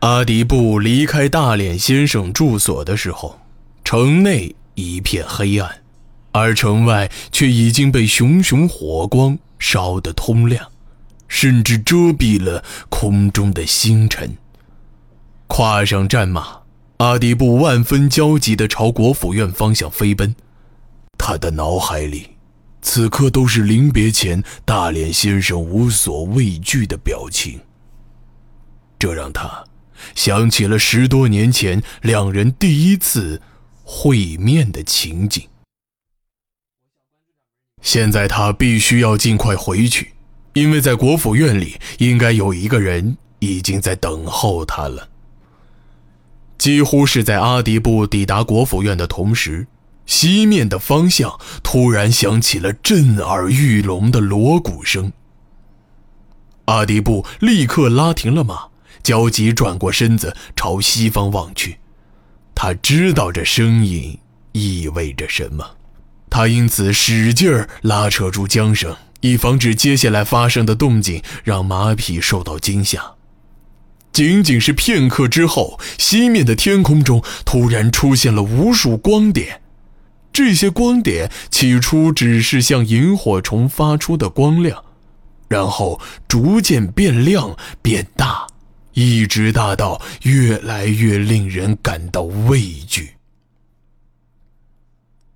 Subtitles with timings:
[0.00, 3.40] 阿迪布离开大脸先生住所的时候，
[3.82, 5.82] 城内一片黑暗，
[6.32, 10.70] 而城外却已经被熊熊火光烧得通亮，
[11.28, 14.36] 甚至遮蔽了空中的星辰。
[15.46, 16.60] 跨上战马，
[16.98, 20.36] 阿迪布万分焦急地朝国府院方向飞奔，
[21.16, 22.28] 他的脑海里。
[22.82, 27.58] 此刻都是临别前大脸先生无所畏惧的表情，
[28.98, 29.64] 这让他
[30.14, 33.40] 想起了十多年前两人第一次
[33.82, 35.48] 会面的情景。
[37.82, 40.12] 现在他必须要尽快回去，
[40.54, 45.08] 因为在国府院里应该有一个人已经在等候他了。
[46.58, 49.66] 几乎是在阿迪布抵达国府院的同时。
[50.06, 55.12] 西面的方向突然响起了震耳欲聋的锣鼓声。
[56.66, 58.68] 阿迪布立刻拉停了马，
[59.02, 61.78] 焦急转过身子朝西方望去。
[62.54, 64.18] 他知道这声音
[64.52, 65.76] 意味着什么，
[66.30, 73.12] 他因此使劲儿拉扯住缰绳，以防止接下来发生的动静让马匹受到惊吓。
[74.12, 79.60] 仅仅是片刻之后，西面的天空中突然出现了无数光点。
[80.32, 84.82] 这些光点起初只是像萤火虫发出的光亮，
[85.48, 88.46] 然后逐渐变亮变大，
[88.96, 93.10] 一直大到越来越令人感到畏惧。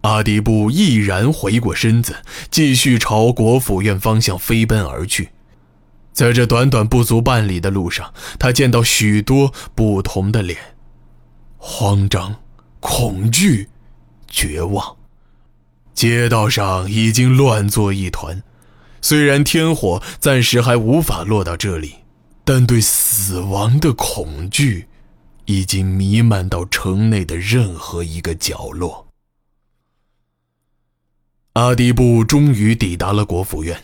[0.00, 2.16] 阿迪布毅然回过身子，
[2.50, 5.30] 继续朝国府院方向飞奔而去。
[6.12, 10.58] 在这短短不足半里的路上，他见到许多不同的脸，
[11.56, 12.34] 慌张、
[12.80, 13.68] 恐惧。
[14.26, 14.96] 绝望，
[15.94, 18.42] 街道上已经乱作一团。
[19.00, 21.98] 虽然天火暂时还无法落到这里，
[22.44, 24.86] 但对死亡的恐惧
[25.46, 29.06] 已经弥漫到城内的任何一个角落。
[31.54, 33.82] 阿迪布终于抵达了国府院，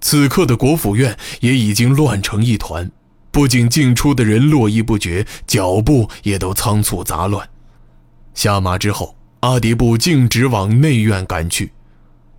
[0.00, 2.90] 此刻的国府院也已经乱成一团，
[3.30, 7.48] 不仅进出的人络绎不绝，脚步也都仓促杂乱。
[8.34, 9.16] 下马之后。
[9.40, 11.70] 阿迪布径直往内院赶去，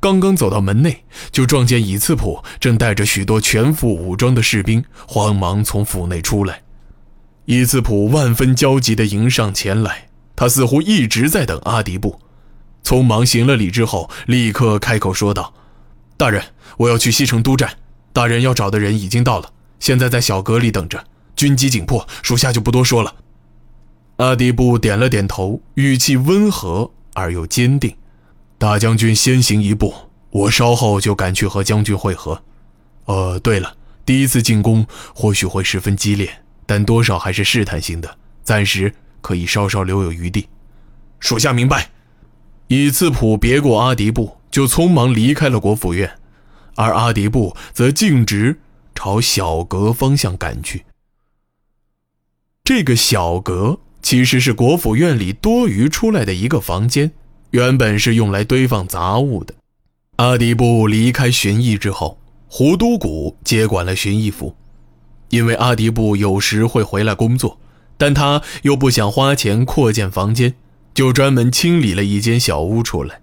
[0.00, 6.62] 刚刚走到门内，就撞见以次普正带着许多全副武装的士兵，慌忙从府内出来。
[7.46, 12.20] 以次普万分焦急地迎上前来，他似乎一直在等阿迪布，
[12.84, 15.52] 匆忙行了礼之后，立刻开口说道
[16.16, 16.42] ：“大人，
[16.76, 17.78] 我要去西城督战，
[18.12, 21.02] 大人要找的人已经到了，现在在小阁里等着，
[21.34, 23.16] 军机紧迫，属下就不多说了。”
[24.18, 27.96] 阿迪布点了点头，语气温和而又坚定
[28.58, 29.94] ：“大将军先行一步，
[30.30, 32.42] 我稍后就赶去和将军会合。
[33.04, 40.48] 呃，对了，第一次进攻或许会十分激烈，但多少还是试探性的，暂时可以稍稍留有余地。”
[41.20, 41.90] 属下明白。
[42.66, 46.18] 以次普别过阿迪布，就匆忙离开了国府院，
[46.74, 48.60] 而阿迪布则径直
[48.94, 50.84] 朝小阁方向赶去。
[52.64, 53.80] 这个小阁。
[54.00, 57.10] 其实是国府院里多余出来的一个房间，
[57.50, 59.54] 原本是用来堆放杂物的。
[60.16, 64.56] 阿迪布离开巡役之后，胡都古接管了巡役府。
[65.30, 67.58] 因为阿迪布有时会回来工作，
[67.96, 70.54] 但他又不想花钱扩建房间，
[70.94, 73.20] 就专门清理了一间小屋出来。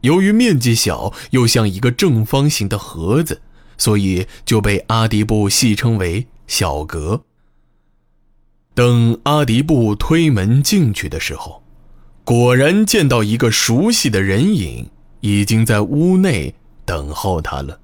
[0.00, 3.42] 由于面积小，又像一个正方形的盒子，
[3.78, 7.22] 所以就被阿迪布戏称为“小阁”。
[8.74, 11.62] 等阿迪布推门进去的时候，
[12.30, 14.88] 果然见到一个熟悉的人影
[15.18, 16.54] 已经在屋内
[16.84, 17.80] 等候他了。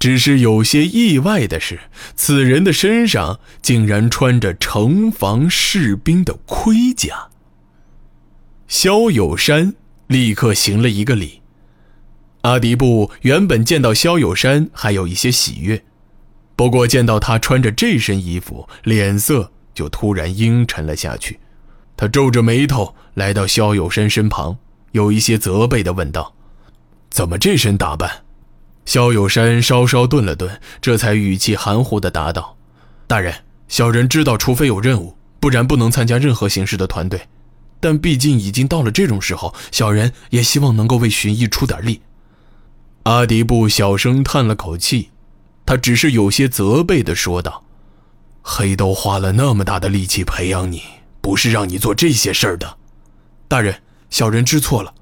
[0.00, 1.78] 只是有些意外的是，
[2.16, 7.28] 此人的身上竟然穿着城防士兵的盔甲。
[8.66, 9.74] 萧友山
[10.08, 11.40] 立刻行了一个礼。
[12.40, 15.84] 阿迪布原本见到萧友山还有一些喜悦，
[16.56, 19.52] 不过见到他穿着这身衣服，脸色。
[19.72, 21.38] 就突然阴沉了下去，
[21.96, 24.58] 他皱着眉头来到萧有山身旁，
[24.92, 26.34] 有一些责备地问道
[27.10, 28.24] ：“怎么这身打扮？”
[28.84, 32.56] 萧有山稍稍顿了顿，这才语气含糊地答道
[33.06, 33.32] ：“大人，
[33.68, 37.28] 小人知道，除非有任务，不然不能参加任何形式的团队。
[37.78, 42.02] 但毕竟已经到了这种时候，小人也希望能够为巡役出点力。”
[43.04, 45.10] 阿迪布小声叹了口气，
[45.66, 47.64] 他只是有些责备地说道。
[48.42, 50.82] 黑豆花了那么大的力气培养你，
[51.22, 52.76] 不是让你做这些事儿的。
[53.48, 54.92] 大人，小人知错了。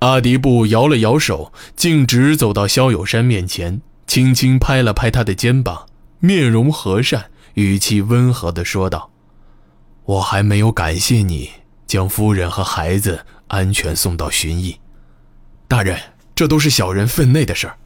[0.00, 5.86] 阿迪布摇了摇手，径直走到萧有山面前，轻轻拍了拍他的肩膀，
[6.18, 9.10] 面容和善，语气温和地说道
[10.04, 11.50] ：“我还没有感谢你
[11.86, 14.80] 将夫人和孩子安全送到寻邑。
[15.68, 15.98] 大人，
[16.34, 17.76] 这都是小人分内的事儿。”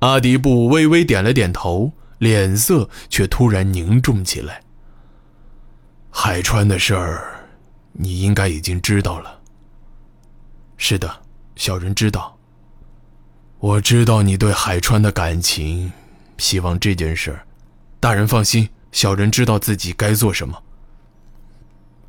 [0.00, 4.62] 阿迪布微微点了点头，脸色却突然凝重起来。
[6.10, 7.46] 海川的事儿，
[7.92, 9.40] 你应该已经知道了。
[10.76, 11.22] 是的，
[11.56, 12.36] 小人知道。
[13.58, 15.92] 我知道你对海川的感情，
[16.38, 17.46] 希望这件事儿，
[18.00, 20.62] 大人放心，小人知道自己该做什么。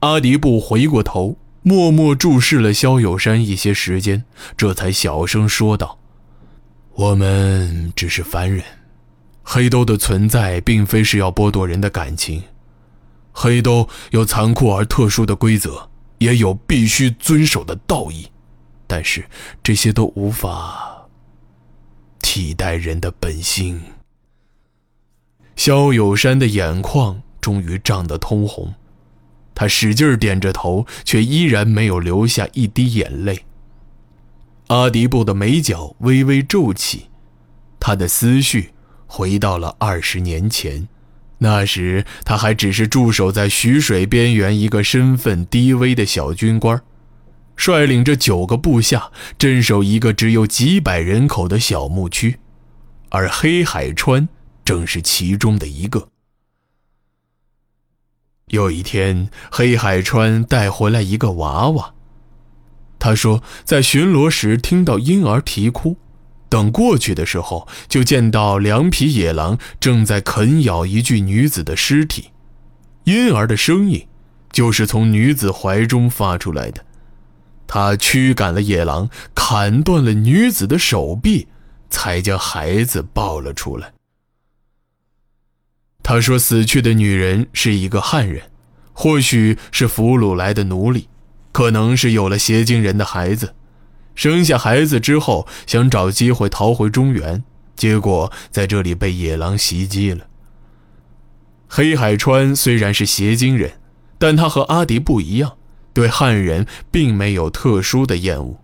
[0.00, 4.24] 阿迪布回过头，默默注视了萧有山一些时间，
[4.56, 5.98] 这才小声说道。
[6.94, 8.62] 我们只是凡人，
[9.42, 12.42] 黑兜的存在并非是要剥夺人的感情。
[13.38, 18.28] 黑兜有残酷而特殊的规则，也有必须遵守的道义，
[18.86, 19.28] 但是
[19.62, 21.06] 这些都无法
[22.22, 23.78] 替代人的本性。
[25.54, 28.74] 萧有山的眼眶终于涨得通红，
[29.54, 33.44] 他使劲点着头，却依然没有流下一滴眼泪。
[34.68, 37.10] 阿迪布的眉角微微皱起，
[37.78, 38.72] 他的思绪
[39.06, 40.88] 回到了二十年前，
[41.38, 46.80] 那时他还只是驻守在徐水边缘一个身份低微的小军官，
[47.56, 52.38] 率领着九个部下镇守一个只有几百人口的小牧区，
[53.10, 54.28] 而黑海川
[54.64, 56.08] 正是其中的一个。
[58.48, 61.94] 有一天，黑海川带回来一个娃娃。
[62.98, 65.98] 他说，在巡逻时听到婴儿啼哭，
[66.48, 72.30] 等过去的时候，就见到两匹野狼正在啃咬一具女子的尸体，
[73.04, 74.06] 婴儿的声音
[74.52, 76.84] 就是从女子怀中发出来的。
[77.66, 81.48] 他驱赶了野狼，砍断了女子的手臂，
[81.90, 83.92] 才将孩子抱了出来。
[86.02, 88.50] 他说，死去的女人是一个汉人，
[88.92, 91.08] 或许是俘虏来的奴隶。
[91.50, 93.54] 可能是有了邪精人的孩子，
[94.16, 97.44] 生下孩子之后想找机会逃回中原，
[97.76, 100.26] 结果在这里被野狼袭击了。
[101.68, 103.74] 黑海川虽然是邪精人，
[104.18, 105.56] 但他和阿迪不一样，
[105.92, 108.58] 对汉人并没有特殊的厌恶。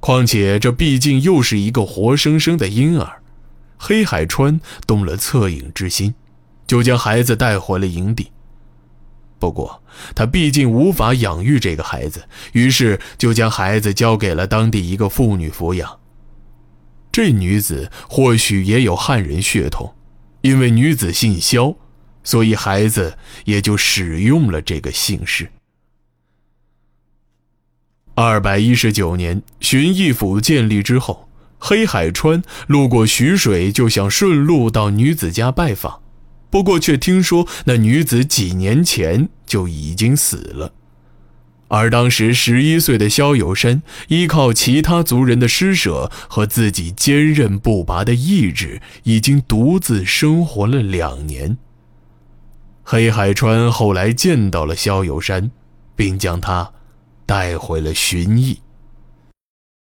[0.00, 3.22] 况且这毕竟又是一个活生生的婴儿，
[3.78, 6.14] 黑海川动了恻隐之心，
[6.66, 8.30] 就将孩子带回了营地。
[9.44, 9.82] 不过，
[10.14, 16.00] 他毕竟无法养育这个孩子，于是就将孩子交给了当地一个妇女抚养。
[17.12, 19.94] 这女子或许也有汉人血统，
[20.40, 21.76] 因为女子姓萧，
[22.22, 25.50] 所以孩子也就使用了这个姓氏。
[28.14, 36.03] 二百一十九年，巡义府建立之后，黑海川路过徐水，就想顺路到女子家拜访。
[36.54, 40.72] 不过，却听说那女子几年前就已经死了，
[41.66, 51.58] 而当时十一岁的萧有山，依靠其他族人的施舍和自己坚韧不拔的意志，已经独自生活了两年。
[52.84, 55.50] 黑海川后来见到了萧有山，
[55.96, 56.70] 并将他
[57.26, 58.60] 带回了寻邑。